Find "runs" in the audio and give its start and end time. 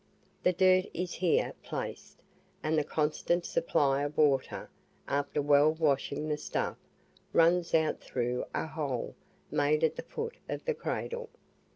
7.33-7.75